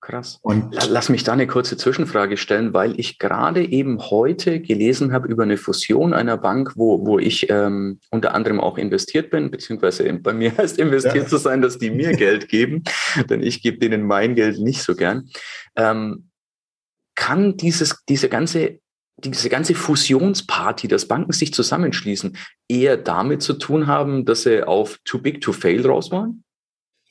[0.10, 0.40] Krass.
[0.42, 5.28] Und Lass mich da eine kurze Zwischenfrage stellen, weil ich gerade eben heute gelesen habe
[5.28, 10.12] über eine Fusion einer Bank, wo, wo ich ähm, unter anderem auch investiert bin, beziehungsweise
[10.14, 11.28] bei mir heißt investiert ja.
[11.28, 12.84] zu sein, dass die mir Geld geben,
[13.30, 15.30] denn ich gebe denen mein Geld nicht so gern.
[15.76, 16.30] Ähm,
[17.14, 18.80] kann dieses, diese ganze
[19.22, 22.38] diese ganze Fusionsparty, dass Banken sich zusammenschließen,
[22.70, 26.46] eher damit zu tun haben, dass sie auf Too Big to Fail raus waren?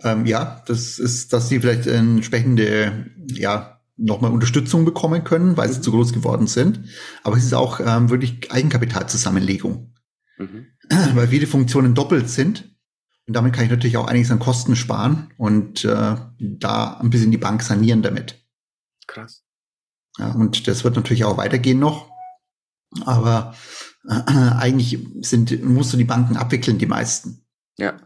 [0.02, 5.78] Ähm, ja, das ist, dass sie vielleicht entsprechende, ja, nochmal Unterstützung bekommen können, weil sie
[5.78, 5.82] mhm.
[5.82, 6.84] zu groß geworden sind.
[7.24, 9.94] Aber es ist auch ähm, wirklich Eigenkapitalzusammenlegung.
[10.38, 10.66] Mhm.
[11.14, 12.76] Weil viele Funktionen doppelt sind.
[13.26, 17.30] Und damit kann ich natürlich auch einiges an Kosten sparen und äh, da ein bisschen
[17.30, 18.42] die Bank sanieren damit.
[19.06, 19.44] Krass.
[20.16, 22.11] Ja, und das wird natürlich auch weitergehen noch.
[23.04, 23.54] Aber
[24.08, 27.44] äh, eigentlich sind, musst du die Banken abwickeln, die meisten.
[27.78, 27.96] Ja.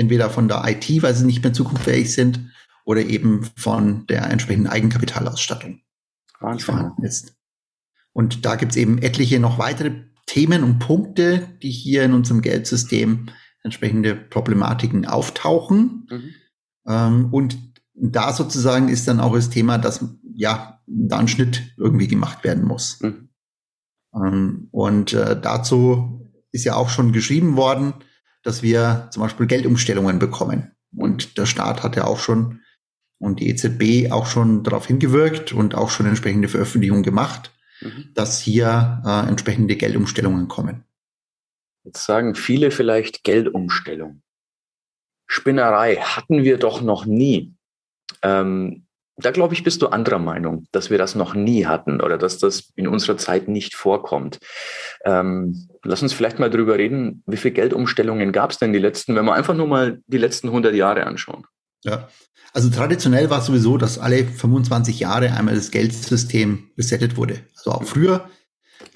[0.00, 2.50] Entweder von der IT, weil sie nicht mehr zukunftsfähig sind,
[2.86, 5.82] oder eben von der entsprechenden Eigenkapitalausstattung,
[6.40, 6.58] Wahnsinn.
[6.58, 7.36] die vorhanden ist.
[8.12, 13.26] Und da gibt's eben etliche noch weitere Themen und Punkte, die hier in unserem Geldsystem
[13.62, 16.08] entsprechende Problematiken auftauchen.
[16.10, 16.34] Mhm.
[16.86, 17.58] Ähm, und
[17.94, 22.64] da sozusagen ist dann auch das Thema, dass ja da ein Schnitt irgendwie gemacht werden
[22.64, 23.00] muss.
[23.02, 23.28] Mhm.
[24.14, 27.94] Ähm, und äh, dazu ist ja auch schon geschrieben worden,
[28.42, 30.72] dass wir zum Beispiel Geldumstellungen bekommen.
[30.96, 32.60] Und der Staat hat ja auch schon
[33.18, 38.10] und die EZB auch schon darauf hingewirkt und auch schon entsprechende Veröffentlichungen gemacht, mhm.
[38.14, 40.84] dass hier äh, entsprechende Geldumstellungen kommen.
[41.84, 44.22] Jetzt sagen viele vielleicht Geldumstellung.
[45.26, 47.54] Spinnerei hatten wir doch noch nie.
[48.22, 52.18] Ähm, da glaube ich, bist du anderer Meinung, dass wir das noch nie hatten oder
[52.18, 54.38] dass das in unserer Zeit nicht vorkommt.
[55.04, 59.14] Ähm, lass uns vielleicht mal drüber reden, wie viele Geldumstellungen gab es denn die letzten,
[59.14, 61.46] wenn wir einfach nur mal die letzten 100 Jahre anschauen?
[61.82, 62.08] Ja,
[62.52, 67.40] also traditionell war es sowieso, dass alle 25 Jahre einmal das Geldsystem resettet wurde.
[67.56, 68.28] Also auch früher,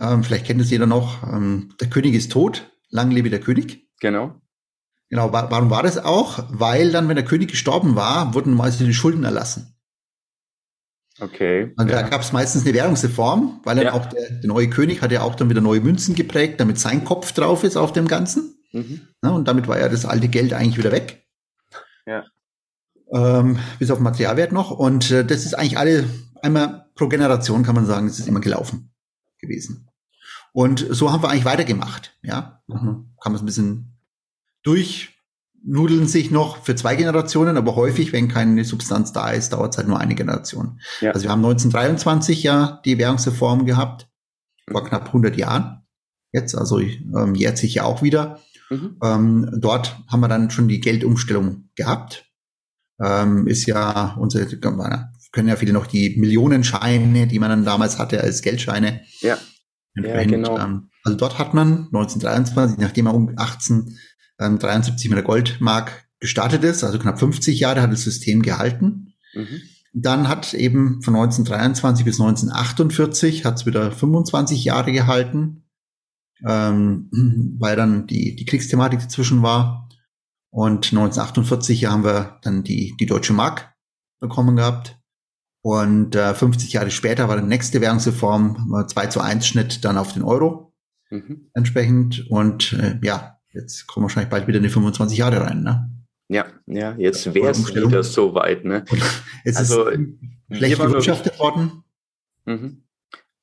[0.00, 3.88] ähm, vielleicht kennt es jeder noch, ähm, der König ist tot, lang lebe der König.
[4.00, 4.34] Genau.
[5.10, 6.44] Genau, warum war das auch?
[6.50, 9.73] Weil dann, wenn der König gestorben war, wurden meistens die Schulden erlassen.
[11.20, 11.72] Okay.
[11.76, 12.08] Und da ja.
[12.08, 13.92] gab es meistens eine Währungsreform, weil dann ja.
[13.92, 17.04] auch der, der, neue König hat ja auch dann wieder neue Münzen geprägt, damit sein
[17.04, 18.56] Kopf drauf ist auf dem Ganzen.
[18.72, 19.02] Mhm.
[19.22, 21.24] Ja, und damit war ja das alte Geld eigentlich wieder weg.
[22.06, 22.24] Ja.
[23.12, 24.72] Ähm, bis auf Materialwert noch.
[24.72, 26.04] Und äh, das ist eigentlich alle,
[26.42, 28.92] einmal pro Generation kann man sagen, es ist immer gelaufen
[29.38, 29.88] gewesen.
[30.52, 32.16] Und so haben wir eigentlich weitergemacht.
[32.22, 33.12] Ja, mhm.
[33.20, 33.98] kann man es ein bisschen
[34.62, 35.13] durch
[35.66, 39.78] nudeln sich noch für zwei Generationen, aber häufig, wenn keine Substanz da ist, dauert es
[39.78, 40.80] halt nur eine Generation.
[41.00, 41.12] Ja.
[41.12, 44.08] Also wir haben 1923 ja die Währungsreform gehabt,
[44.70, 44.86] vor mhm.
[44.86, 45.82] knapp 100 Jahren.
[46.32, 48.40] Jetzt, also ähm, jährt sich ja auch wieder.
[48.68, 48.96] Mhm.
[49.02, 52.30] Ähm, dort haben wir dann schon die Geldumstellung gehabt.
[53.02, 58.20] Ähm, ist ja unsere, können ja viele noch die Millionenscheine, die man dann damals hatte
[58.20, 59.02] als Geldscheine.
[59.20, 59.38] Ja.
[59.96, 60.58] ja genau.
[60.58, 63.98] Ähm, also dort hat man 1923, nachdem er um 18
[64.40, 69.14] ähm, 73 mit der Goldmark gestartet ist, also knapp 50 Jahre hat das System gehalten.
[69.34, 69.60] Mhm.
[69.92, 75.64] Dann hat eben von 1923 bis 1948 hat es wieder 25 Jahre gehalten,
[76.46, 77.10] ähm,
[77.58, 79.88] weil dann die, die Kriegsthematik dazwischen war.
[80.50, 83.74] Und 1948 haben wir dann die, die Deutsche Mark
[84.20, 84.98] bekommen gehabt.
[85.62, 90.12] Und äh, 50 Jahre später war die nächste Währungsreform, 2 zu 1 Schnitt dann auf
[90.12, 90.74] den Euro
[91.10, 91.50] mhm.
[91.54, 92.30] entsprechend.
[92.30, 95.62] Und äh, ja, jetzt kommen wahrscheinlich bald wieder in die 25 Jahre rein.
[95.62, 95.90] Ne?
[96.28, 98.64] Ja, ja, jetzt wäre es wieder so weit.
[98.64, 98.84] Ne?
[99.44, 100.00] Es also, ist
[100.50, 101.84] schlecht gewirtschaftet worden.
[102.46, 102.84] Mhm.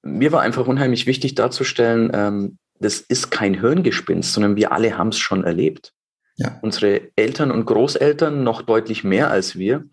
[0.04, 5.10] Mir war einfach unheimlich wichtig darzustellen, ähm, das ist kein Hirngespinst, sondern wir alle haben
[5.10, 5.94] es schon erlebt.
[6.38, 6.58] Ja.
[6.64, 9.86] Unsere Eltern und Großeltern noch deutlich mehr als wir.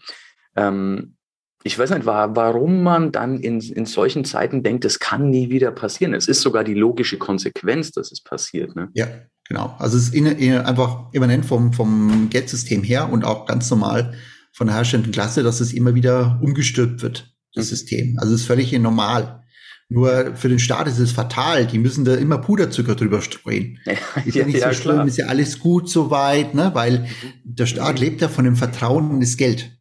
[0.56, 1.16] Ähm,
[1.64, 5.70] ich weiß nicht, warum man dann in, in solchen Zeiten denkt, es kann nie wieder
[5.72, 6.14] passieren.
[6.14, 8.74] Es ist sogar die logische Konsequenz, dass es passiert.
[8.76, 8.88] Ne?
[8.94, 9.08] Ja,
[9.48, 9.74] genau.
[9.78, 14.14] Also es ist in, in, einfach immanent vom, vom Geldsystem her und auch ganz normal
[14.52, 17.68] von der herrschenden Klasse, dass es immer wieder umgestülpt wird, das mhm.
[17.68, 18.18] System.
[18.18, 19.44] Also es ist völlig normal.
[19.90, 21.66] Nur für den Staat ist es fatal.
[21.66, 23.78] Die müssen da immer Puderzucker drüber streuen.
[23.86, 23.92] Ja,
[24.24, 25.06] ist ja, ja nicht so schlimm, klar.
[25.06, 26.70] ist ja alles gut soweit, ne?
[26.74, 27.06] weil mhm.
[27.44, 29.78] der Staat lebt ja von dem Vertrauen in das Geld.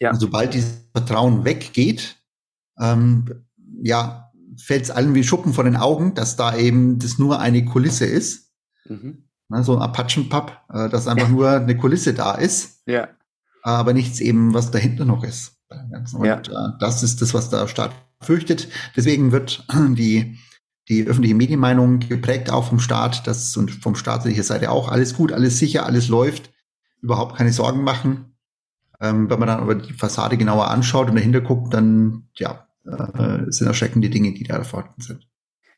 [0.00, 0.10] Ja.
[0.10, 2.16] Und sobald dieses Vertrauen weggeht,
[2.80, 3.46] ähm,
[3.82, 7.64] ja, fällt es allen wie Schuppen von den Augen, dass da eben das nur eine
[7.64, 8.51] Kulisse ist.
[8.88, 9.24] Mhm.
[9.48, 12.82] Ne, so ein Apachenpapp, äh, dass einfach nur eine Kulisse da ist.
[12.86, 13.08] Ja.
[13.62, 15.58] Aber nichts eben, was dahinter noch ist.
[16.14, 16.38] Und ja.
[16.38, 18.68] äh, das ist das, was der Staat fürchtet.
[18.96, 20.38] Deswegen wird die,
[20.88, 25.32] die öffentliche Medienmeinung geprägt auch vom Staat, das und vom staatlicher Seite auch alles gut,
[25.32, 26.50] alles sicher, alles läuft,
[27.00, 28.36] überhaupt keine Sorgen machen.
[29.00, 33.50] Ähm, wenn man dann aber die Fassade genauer anschaut und dahinter guckt, dann ja, äh,
[33.50, 35.26] sind erschreckende Dinge, die da vorhanden sind.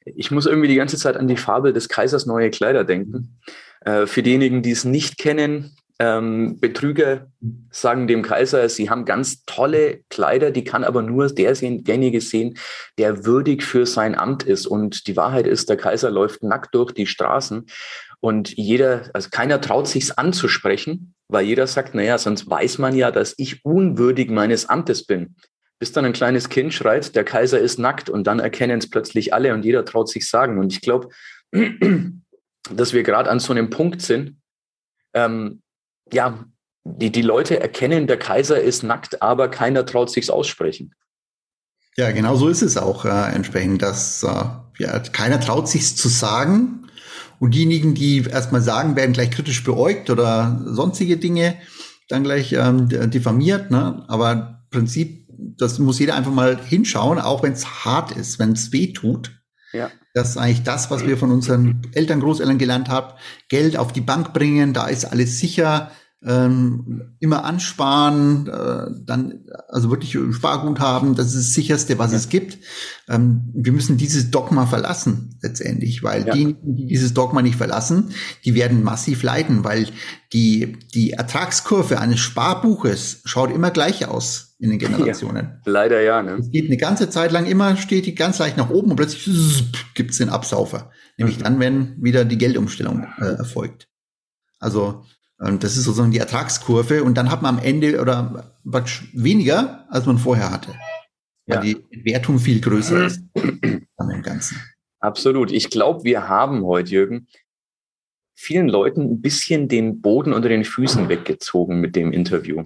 [0.05, 3.40] Ich muss irgendwie die ganze Zeit an die Fabel des Kaisers neue Kleider denken.
[3.81, 7.29] Äh, für diejenigen, die es nicht kennen, ähm, Betrüger
[7.71, 12.59] sagen dem Kaiser, sie haben ganz tolle Kleider, die kann aber nur derjenige sehen,
[12.99, 14.67] der würdig für sein Amt ist.
[14.67, 17.67] Und die Wahrheit ist, der Kaiser läuft nackt durch die Straßen
[18.25, 23.11] und jeder, also keiner traut sich's anzusprechen, weil jeder sagt, naja, sonst weiß man ja,
[23.11, 25.37] dass ich unwürdig meines Amtes bin.
[25.85, 29.35] Bis dann ein kleines Kind schreit, der Kaiser ist nackt und dann erkennen es plötzlich
[29.35, 30.59] alle und jeder traut sich sagen.
[30.59, 31.11] Und ich glaube,
[32.70, 34.40] dass wir gerade an so einem Punkt sind,
[35.12, 35.61] ähm,
[36.11, 36.42] ja,
[36.85, 40.94] die, die Leute erkennen, der Kaiser ist nackt, aber keiner traut sich's aussprechen.
[41.99, 44.44] Ja, genau so ist es auch äh, entsprechend, dass äh,
[44.79, 46.88] ja, keiner traut sich's zu sagen
[47.40, 51.59] und diejenigen, die erstmal sagen, werden gleich kritisch beäugt oder sonstige Dinge,
[52.09, 53.70] dann gleich ähm, diffamiert.
[53.70, 54.03] Ne?
[54.09, 55.23] Aber im Prinzip,
[55.57, 59.33] das muss jeder einfach mal hinschauen, auch wenn es hart ist, wenn es weh tut.
[59.72, 59.90] Ja.
[60.14, 63.14] Das ist eigentlich das, was wir von unseren Eltern, Großeltern gelernt haben.
[63.48, 65.90] Geld auf die Bank bringen, da ist alles sicher
[66.26, 72.18] ähm, immer ansparen, äh, dann also wirklich Spargut haben, das ist das sicherste, was ja.
[72.18, 72.58] es gibt.
[73.08, 76.32] Ähm, wir müssen dieses Dogma verlassen letztendlich, weil ja.
[76.32, 78.10] diejenigen, die dieses Dogma nicht verlassen,
[78.44, 79.88] die werden massiv leiden, weil
[80.32, 85.60] die die Ertragskurve eines Sparbuches schaut immer gleich aus in den Generationen.
[85.66, 86.22] Ja, leider ja.
[86.22, 86.38] Ne?
[86.40, 89.64] Es geht eine ganze Zeit lang immer, steht die ganz leicht nach oben und plötzlich
[89.94, 90.90] gibt's den Absaufer.
[91.18, 91.42] Nämlich mhm.
[91.42, 93.88] dann, wenn wieder die Geldumstellung äh, erfolgt.
[94.58, 95.04] Also
[95.44, 97.04] und das ist sozusagen die Ertragskurve.
[97.04, 98.54] Und dann hat man am Ende oder
[99.12, 100.74] weniger, als man vorher hatte.
[101.46, 101.74] Weil ja.
[101.90, 104.59] die Wertung viel größer ist an dem Ganzen.
[105.00, 105.52] Absolut.
[105.52, 107.28] Ich glaube, wir haben heute, Jürgen,
[108.35, 112.64] vielen Leuten ein bisschen den Boden unter den Füßen weggezogen mit dem Interview.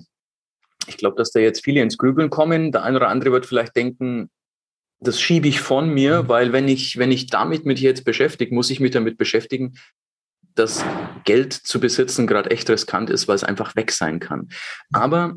[0.87, 2.71] Ich glaube, dass da jetzt viele ins Grübeln kommen.
[2.71, 4.31] Der eine oder andere wird vielleicht denken,
[5.01, 6.29] das schiebe ich von mir, mhm.
[6.29, 9.75] weil wenn ich, wenn ich damit mich jetzt beschäftige, muss ich mich damit beschäftigen,
[10.59, 10.85] dass
[11.25, 14.49] Geld zu besitzen gerade echt riskant ist, weil es einfach weg sein kann.
[14.93, 15.37] Aber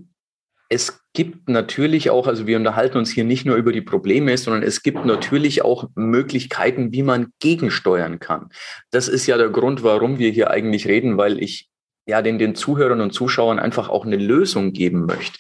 [0.70, 4.64] es gibt natürlich auch, also wir unterhalten uns hier nicht nur über die Probleme, sondern
[4.64, 8.50] es gibt natürlich auch Möglichkeiten, wie man gegensteuern kann.
[8.90, 11.70] Das ist ja der Grund, warum wir hier eigentlich reden, weil ich
[12.08, 15.38] ja den, den Zuhörern und Zuschauern einfach auch eine Lösung geben möchte.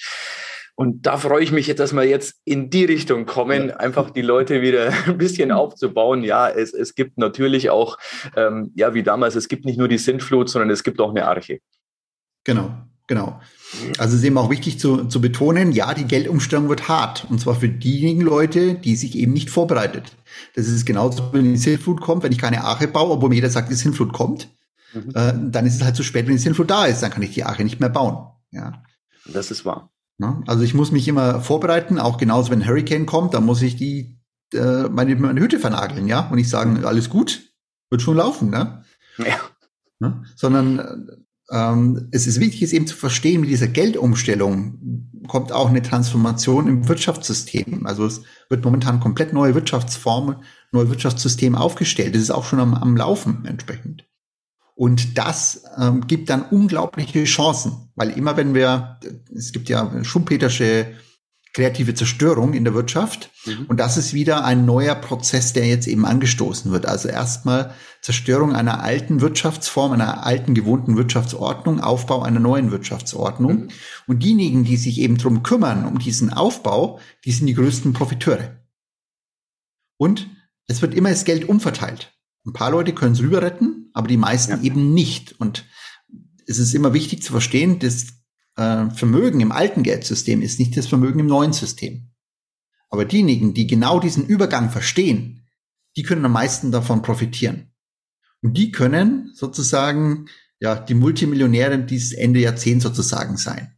[0.81, 4.23] Und da freue ich mich jetzt, dass wir jetzt in die Richtung kommen, einfach die
[4.23, 6.23] Leute wieder ein bisschen aufzubauen.
[6.23, 7.99] Ja, es, es gibt natürlich auch,
[8.35, 11.27] ähm, ja, wie damals, es gibt nicht nur die Sintflut, sondern es gibt auch eine
[11.27, 11.59] Arche.
[12.45, 12.71] Genau,
[13.05, 13.39] genau.
[13.99, 17.27] Also es ist eben auch wichtig zu, zu betonen, ja, die Geldumstellung wird hart.
[17.29, 20.17] Und zwar für diejenigen Leute, die sich eben nicht vorbereitet.
[20.55, 23.51] Das ist genauso, wenn die Sintflut kommt, wenn ich keine Arche baue, obwohl mir jeder
[23.51, 24.49] sagt, die Sintflut kommt,
[24.95, 25.11] mhm.
[25.13, 27.03] äh, dann ist es halt zu spät, wenn die Sintflut da ist.
[27.03, 28.25] Dann kann ich die Arche nicht mehr bauen.
[28.49, 28.81] Ja.
[29.31, 29.91] Das ist wahr.
[30.21, 30.43] Ne?
[30.45, 34.19] Also ich muss mich immer vorbereiten, auch genauso wenn Hurricane kommt, dann muss ich die
[34.53, 37.41] äh, meine, meine Hütte vernageln, ja, und nicht sagen, alles gut,
[37.89, 38.83] wird schon laufen, ne?
[39.17, 39.39] Ja.
[39.99, 40.23] Ne?
[40.35, 45.81] Sondern ähm, es ist wichtig, es eben zu verstehen, mit dieser Geldumstellung kommt auch eine
[45.81, 47.87] Transformation im Wirtschaftssystem.
[47.87, 50.35] Also es wird momentan komplett neue Wirtschaftsformen,
[50.71, 52.13] neue Wirtschaftssystem aufgestellt.
[52.13, 54.05] Das ist auch schon am, am Laufen entsprechend.
[54.81, 58.97] Und das ähm, gibt dann unglaubliche Chancen, weil immer wenn wir,
[59.31, 60.95] es gibt ja Schumpetersche
[61.53, 63.29] kreative Zerstörung in der Wirtschaft.
[63.45, 63.67] Mhm.
[63.67, 66.87] Und das ist wieder ein neuer Prozess, der jetzt eben angestoßen wird.
[66.87, 73.53] Also erstmal Zerstörung einer alten Wirtschaftsform, einer alten gewohnten Wirtschaftsordnung, Aufbau einer neuen Wirtschaftsordnung.
[73.53, 73.67] Mhm.
[74.07, 78.57] Und diejenigen, die sich eben drum kümmern, um diesen Aufbau, die sind die größten Profiteure.
[79.97, 80.27] Und
[80.65, 82.17] es wird immer das Geld umverteilt.
[82.47, 84.61] Ein paar Leute können es rüber retten, aber die meisten ja.
[84.61, 85.39] eben nicht.
[85.39, 85.65] Und
[86.47, 88.07] es ist immer wichtig zu verstehen, dass
[88.57, 92.11] äh, Vermögen im alten Geldsystem ist nicht das Vermögen im neuen System.
[92.89, 95.47] Aber diejenigen, die genau diesen Übergang verstehen,
[95.95, 97.73] die können am meisten davon profitieren.
[98.41, 100.25] Und die können sozusagen
[100.59, 103.77] ja die Multimillionäre dieses Ende Jahrzehnt sozusagen sein.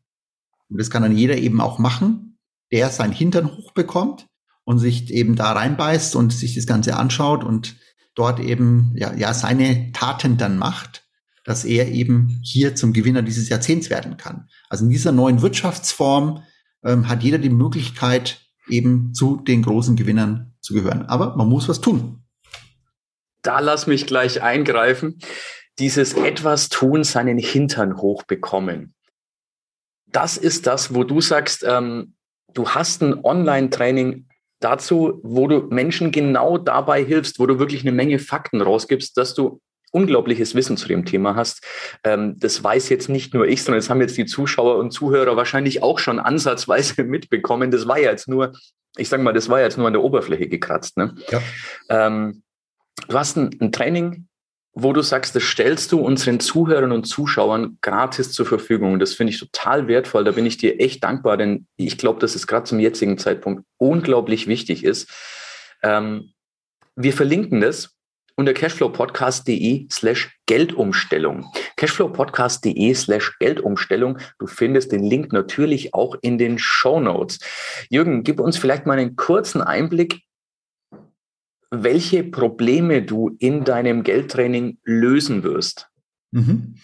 [0.69, 2.39] Und das kann dann jeder eben auch machen,
[2.71, 4.27] der sein Hintern hochbekommt
[4.63, 7.75] und sich eben da reinbeißt und sich das Ganze anschaut und
[8.15, 11.03] dort eben ja, ja seine Taten dann macht
[11.43, 14.47] dass er eben hier zum Gewinner dieses Jahrzehnts werden kann.
[14.69, 16.43] Also in dieser neuen Wirtschaftsform
[16.83, 21.05] ähm, hat jeder die Möglichkeit, eben zu den großen Gewinnern zu gehören.
[21.07, 22.23] Aber man muss was tun.
[23.41, 25.19] Da lass mich gleich eingreifen.
[25.79, 28.93] Dieses etwas tun, seinen Hintern hochbekommen.
[30.05, 32.15] Das ist das, wo du sagst, ähm,
[32.53, 34.27] du hast ein Online-Training
[34.63, 39.33] dazu, wo du Menschen genau dabei hilfst, wo du wirklich eine Menge Fakten rausgibst, dass
[39.33, 41.63] du unglaubliches Wissen zu dem Thema hast.
[42.03, 45.37] Ähm, das weiß jetzt nicht nur ich, sondern das haben jetzt die Zuschauer und Zuhörer
[45.37, 47.71] wahrscheinlich auch schon ansatzweise mitbekommen.
[47.71, 48.53] Das war ja jetzt nur,
[48.97, 50.97] ich sage mal, das war jetzt nur an der Oberfläche gekratzt.
[50.97, 51.15] Ne?
[51.29, 51.41] Ja.
[51.89, 52.41] Ähm,
[53.07, 54.27] du hast ein, ein Training,
[54.73, 58.97] wo du sagst, das stellst du unseren Zuhörern und Zuschauern gratis zur Verfügung.
[58.99, 60.23] Das finde ich total wertvoll.
[60.23, 63.63] Da bin ich dir echt dankbar, denn ich glaube, dass es gerade zum jetzigen Zeitpunkt
[63.77, 65.11] unglaublich wichtig ist.
[65.83, 66.31] Ähm,
[66.95, 67.91] wir verlinken das
[68.35, 71.51] unter cashflowpodcast.de slash Geldumstellung.
[71.77, 74.17] cashflowpodcast.de slash Geldumstellung.
[74.39, 77.39] Du findest den Link natürlich auch in den Show Notes.
[77.89, 80.21] Jürgen, gib uns vielleicht mal einen kurzen Einblick,
[81.73, 85.89] welche Probleme du in deinem Geldtraining lösen wirst.
[86.31, 86.75] Mhm.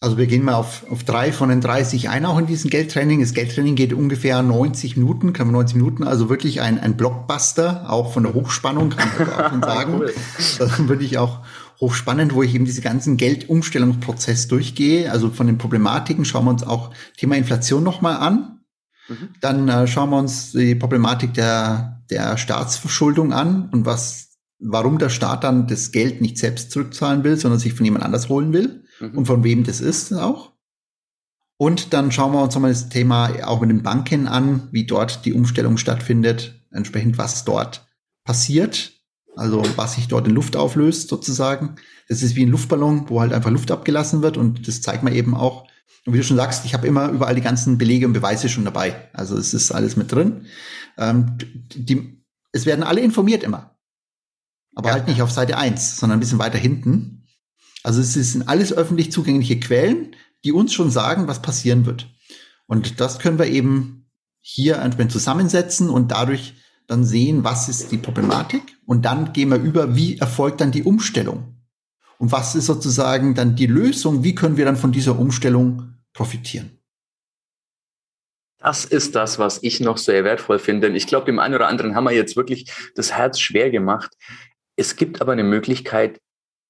[0.00, 3.20] Also wir gehen mal auf, auf drei von den 30 ein auch in diesem Geldtraining.
[3.20, 7.88] Das Geldtraining geht ungefähr 90 Minuten, kann man 90 Minuten, also wirklich ein, ein Blockbuster,
[7.88, 9.94] auch von der Hochspannung, kann man auch schon sagen.
[10.00, 10.12] cool.
[10.58, 11.40] Das würde ich auch
[11.80, 15.10] hochspannend, wo ich eben diese ganzen Geldumstellungsprozess durchgehe.
[15.10, 18.60] Also von den Problematiken schauen wir uns auch Thema Inflation nochmal an.
[19.08, 19.28] Mhm.
[19.40, 25.08] Dann äh, schauen wir uns die Problematik der, der Staatsverschuldung an und was, warum der
[25.08, 28.84] Staat dann das Geld nicht selbst zurückzahlen will, sondern sich von jemand anders holen will
[29.00, 29.18] mhm.
[29.18, 30.52] und von wem das ist auch.
[31.56, 35.24] Und dann schauen wir uns nochmal das Thema auch mit den Banken an, wie dort
[35.24, 37.86] die Umstellung stattfindet, entsprechend was dort
[38.24, 38.92] passiert,
[39.36, 41.76] also was sich dort in Luft auflöst sozusagen.
[42.08, 45.14] Das ist wie ein Luftballon, wo halt einfach Luft abgelassen wird und das zeigt man
[45.14, 45.66] eben auch.
[46.04, 48.64] Und wie du schon sagst, ich habe immer überall die ganzen Belege und Beweise schon
[48.64, 49.08] dabei.
[49.12, 50.46] Also es ist alles mit drin.
[50.98, 51.38] Ähm,
[51.74, 53.76] die, es werden alle informiert immer.
[54.74, 54.94] Aber ja.
[54.94, 57.24] halt nicht auf Seite eins, sondern ein bisschen weiter hinten.
[57.84, 62.08] Also es sind alles öffentlich zugängliche Quellen, die uns schon sagen, was passieren wird.
[62.66, 66.54] Und das können wir eben hier entsprechend zusammensetzen und dadurch
[66.88, 68.62] dann sehen, was ist die Problematik.
[68.86, 71.61] Und dann gehen wir über, wie erfolgt dann die Umstellung.
[72.22, 74.22] Und was ist sozusagen dann die Lösung?
[74.22, 76.78] Wie können wir dann von dieser Umstellung profitieren?
[78.58, 80.86] Das ist das, was ich noch sehr wertvoll finde.
[80.90, 84.12] Ich glaube, dem einen oder anderen haben wir jetzt wirklich das Herz schwer gemacht.
[84.76, 86.20] Es gibt aber eine Möglichkeit,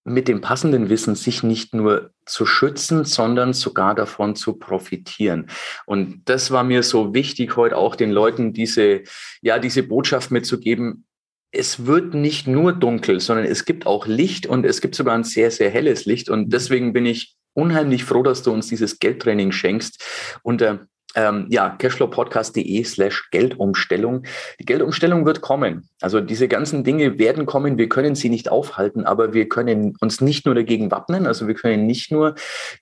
[0.04, 5.50] mit dem passenden Wissen sich nicht nur zu schützen, sondern sogar davon zu profitieren.
[5.84, 9.02] Und das war mir so wichtig, heute auch den Leuten diese,
[9.42, 11.04] ja, diese Botschaft mitzugeben.
[11.52, 15.24] Es wird nicht nur dunkel, sondern es gibt auch Licht und es gibt sogar ein
[15.24, 16.30] sehr, sehr helles Licht.
[16.30, 20.02] Und deswegen bin ich unheimlich froh, dass du uns dieses Geldtraining schenkst.
[20.42, 20.78] Und äh,
[21.14, 24.24] ähm, ja, cashflowpodcast.de slash Geldumstellung.
[24.60, 25.88] Die Geldumstellung wird kommen.
[26.00, 27.78] Also diese ganzen Dinge werden kommen.
[27.78, 31.26] Wir können sie nicht aufhalten, aber wir können uns nicht nur dagegen wappnen.
[31.26, 32.34] Also wir können nicht nur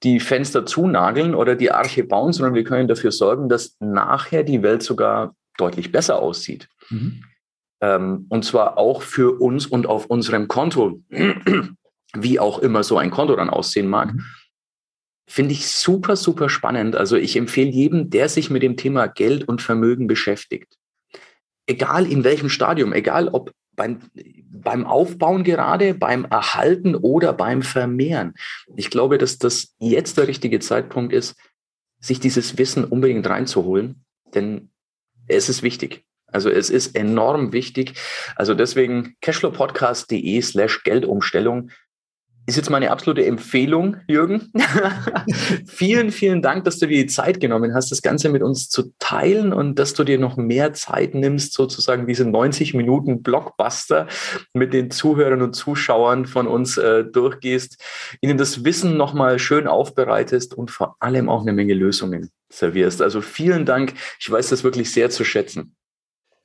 [0.02, 4.62] die Fenster zunageln oder die Arche bauen, sondern wir können dafür sorgen, dass nachher die
[4.62, 6.68] Welt sogar deutlich besser aussieht.
[6.88, 7.24] Mhm.
[7.80, 11.00] Ähm, und zwar auch für uns und auf unserem Konto,
[12.14, 14.12] wie auch immer so ein Konto dann aussehen mag.
[14.12, 14.24] Mhm
[15.30, 16.96] Finde ich super, super spannend.
[16.96, 20.76] Also ich empfehle jedem, der sich mit dem Thema Geld und Vermögen beschäftigt.
[21.68, 24.00] Egal in welchem Stadium, egal ob beim,
[24.50, 28.34] beim Aufbauen gerade, beim Erhalten oder beim Vermehren.
[28.74, 31.36] Ich glaube, dass das jetzt der richtige Zeitpunkt ist,
[32.00, 34.04] sich dieses Wissen unbedingt reinzuholen,
[34.34, 34.72] denn
[35.28, 36.04] es ist wichtig.
[36.32, 37.94] Also es ist enorm wichtig.
[38.36, 41.70] Also deswegen cashflowpodcast.de slash Geldumstellung
[42.50, 44.52] ist jetzt meine absolute Empfehlung, Jürgen.
[45.66, 48.92] vielen, vielen Dank, dass du dir die Zeit genommen hast, das Ganze mit uns zu
[48.98, 54.08] teilen und dass du dir noch mehr Zeit nimmst, sozusagen diese 90 Minuten Blockbuster
[54.52, 57.80] mit den Zuhörern und Zuschauern von uns äh, durchgehst,
[58.20, 63.00] ihnen das Wissen nochmal schön aufbereitest und vor allem auch eine Menge Lösungen servierst.
[63.00, 63.94] Also vielen Dank.
[64.18, 65.76] Ich weiß das wirklich sehr zu schätzen.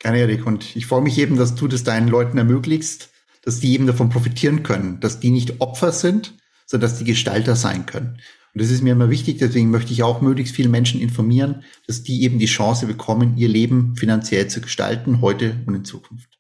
[0.06, 0.46] Gerne, Erik.
[0.46, 3.10] Und ich freue mich eben, dass du das deinen Leuten ermöglicht
[3.46, 6.34] dass die eben davon profitieren können, dass die nicht Opfer sind,
[6.66, 8.18] sondern dass die Gestalter sein können.
[8.54, 12.04] Und das ist mir immer wichtig, deswegen möchte ich auch möglichst viele Menschen informieren, dass
[12.04, 16.40] die eben die Chance bekommen, ihr Leben finanziell zu gestalten, heute und in Zukunft.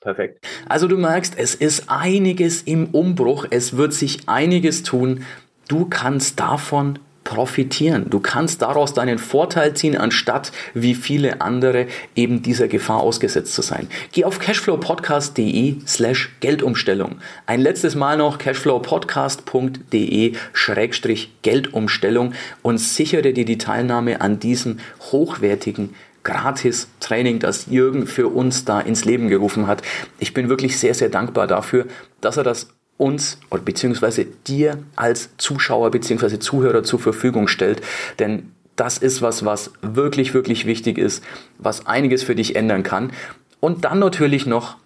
[0.00, 0.44] Perfekt.
[0.68, 5.24] Also du merkst, es ist einiges im Umbruch, es wird sich einiges tun.
[5.68, 8.10] Du kannst davon profitieren.
[8.10, 13.62] Du kannst daraus deinen Vorteil ziehen, anstatt wie viele andere eben dieser Gefahr ausgesetzt zu
[13.62, 13.88] sein.
[14.12, 17.16] Geh auf cashflowpodcast.de slash Geldumstellung.
[17.46, 24.78] Ein letztes Mal noch cashflowpodcast.de schrägstrich Geldumstellung und sichere dir die Teilnahme an diesem
[25.12, 25.94] hochwertigen
[26.24, 29.82] Gratis-Training, das Jürgen für uns da ins Leben gerufen hat.
[30.18, 31.86] Ich bin wirklich sehr, sehr dankbar dafür,
[32.20, 37.82] dass er das uns oder beziehungsweise dir als Zuschauer beziehungsweise Zuhörer zur Verfügung stellt.
[38.18, 41.22] Denn das ist was, was wirklich, wirklich wichtig ist,
[41.58, 43.12] was einiges für dich ändern kann.
[43.60, 44.76] Und dann natürlich noch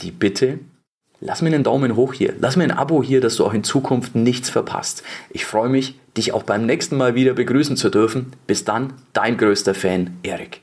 [0.00, 0.58] die Bitte,
[1.20, 3.64] lass mir einen Daumen hoch hier, lass mir ein Abo hier, dass du auch in
[3.64, 5.02] Zukunft nichts verpasst.
[5.30, 8.32] Ich freue mich, dich auch beim nächsten Mal wieder begrüßen zu dürfen.
[8.46, 10.62] Bis dann, dein größter Fan, Erik.